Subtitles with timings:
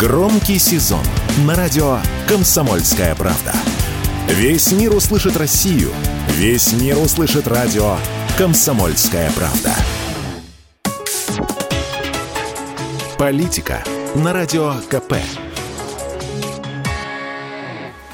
[0.00, 1.04] Громкий сезон
[1.44, 3.52] на радио «Комсомольская правда».
[4.28, 5.90] Весь мир услышит Россию.
[6.28, 7.98] Весь мир услышит радио
[8.38, 9.74] «Комсомольская правда».
[13.18, 13.84] Политика
[14.14, 15.16] на радио КП.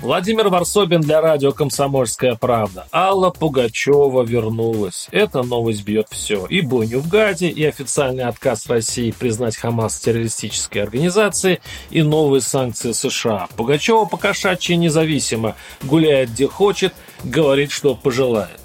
[0.00, 2.86] Владимир Варсобин для радио «Комсомольская правда».
[2.92, 5.08] Алла Пугачева вернулась.
[5.10, 6.46] Эта новость бьет все.
[6.46, 11.58] И бойню в Гаде, и официальный отказ России признать Хамас террористической организацией,
[11.90, 13.48] и новые санкции США.
[13.56, 15.56] Пугачева покошачьи независимо.
[15.82, 16.94] Гуляет где хочет,
[17.24, 18.60] говорит, что пожелает.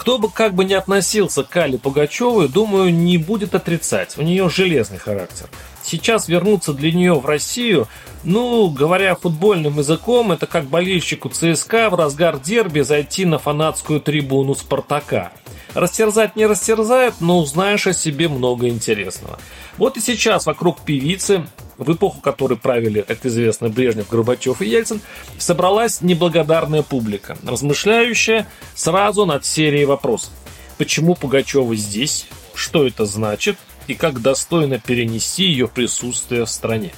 [0.00, 4.16] Кто бы как бы ни относился к Алле Пугачевой, думаю, не будет отрицать.
[4.16, 5.50] У нее железный характер.
[5.82, 7.86] Сейчас вернуться для нее в Россию,
[8.24, 14.54] ну, говоря футбольным языком, это как болельщику ЦСКА в разгар дерби зайти на фанатскую трибуну
[14.54, 15.32] Спартака.
[15.74, 19.38] Растерзать не растерзает, но узнаешь о себе много интересного.
[19.76, 21.44] Вот и сейчас вокруг певицы
[21.80, 25.00] в эпоху которой правили, как известно, Брежнев, Горбачев и Ельцин,
[25.38, 30.30] собралась неблагодарная публика, размышляющая сразу над серией вопросов.
[30.78, 32.26] Почему Пугачева здесь?
[32.54, 33.56] Что это значит?
[33.86, 36.92] И как достойно перенести ее присутствие в стране?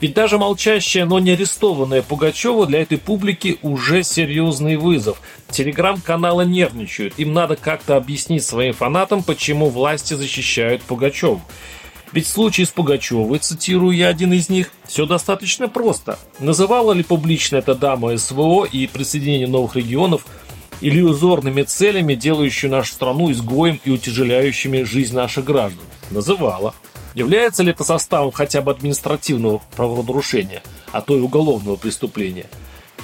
[0.00, 5.18] Ведь даже молчащая, но не арестованная Пугачева для этой публики уже серьезный вызов.
[5.50, 7.14] Телеграм-каналы нервничают.
[7.16, 11.40] Им надо как-то объяснить своим фанатам, почему власти защищают Пугачеву.
[12.12, 16.18] Ведь в случае с Пугачевой, цитирую я один из них, все достаточно просто.
[16.38, 20.26] Называла ли публично эта дама СВО и присоединение новых регионов
[20.80, 25.84] иллюзорными целями, делающими нашу страну изгоем и утяжеляющими жизнь наших граждан?
[26.10, 26.74] Называла.
[27.14, 32.46] Является ли это составом хотя бы административного правонарушения, а то и уголовного преступления?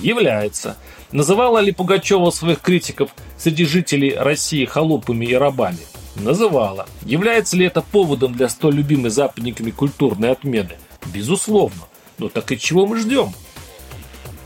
[0.01, 0.77] Является.
[1.13, 5.79] Называла ли Пугачева своих критиков среди жителей России холопами и рабами?
[6.17, 6.87] Называла.
[7.05, 10.77] Является ли это поводом для столь любимой западниками культурной отмены?
[11.13, 11.83] Безусловно.
[12.19, 13.33] Но так и чего мы ждем?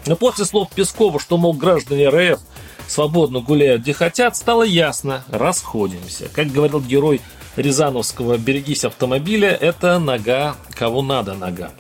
[0.06, 2.40] Но после слов Пескова, что, мол, граждане РФ
[2.86, 6.28] свободно гуляют где хотят, стало ясно– расходимся.
[6.32, 7.20] Как говорил герой
[7.56, 11.72] Рязановского «Берегись автомобиля»– это нога, кого надо нога.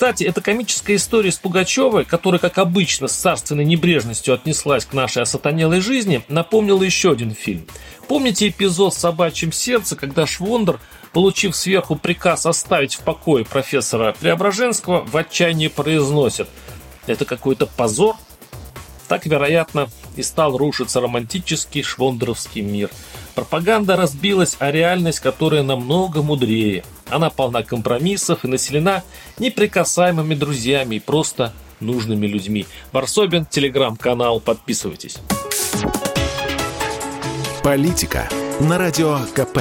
[0.00, 5.20] Кстати, эта комическая история с Пугачевой, которая, как обычно, с царственной небрежностью отнеслась к нашей
[5.20, 7.66] осатанелой жизни, напомнила еще один фильм.
[8.08, 10.80] Помните эпизод в «Собачьем сердце», когда Швондер,
[11.12, 16.48] получив сверху приказ оставить в покое профессора Преображенского, в отчаянии произносит
[17.06, 18.16] «Это какой-то позор?»
[19.06, 22.90] Так, вероятно, и стал рушиться романтический швондеровский мир.
[23.34, 26.84] Пропаганда разбилась, а реальность, которая намного мудрее.
[27.08, 29.02] Она полна компромиссов и населена
[29.38, 32.66] неприкасаемыми друзьями и просто нужными людьми.
[32.92, 35.18] Варсобин, телеграм-канал, подписывайтесь.
[37.62, 38.28] Политика
[38.60, 39.60] на радио КП.